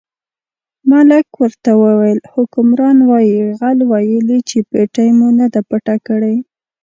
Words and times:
ملک 0.91 1.27
ورته 1.41 1.71
وویل 1.83 2.19
حکمران 2.33 2.97
وایي 3.09 3.39
غل 3.59 3.79
ویلي 3.91 4.39
چې 4.49 4.57
پېټۍ 4.71 5.09
مو 5.17 5.27
نه 5.39 5.47
ده 5.53 5.61
پټه 5.69 5.95
کړې. 6.07 6.35